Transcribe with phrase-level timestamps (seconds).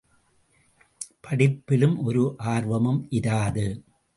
[1.27, 2.33] படிப்பிலும் ஒரு
[2.37, 3.83] ஆர்வமும் இராது.